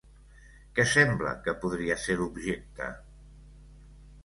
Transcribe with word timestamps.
Què 0.79 0.85
sembla 0.93 1.35
que 1.47 1.55
podria 1.65 1.99
ser 2.05 2.17
l'objecte? 2.23 2.91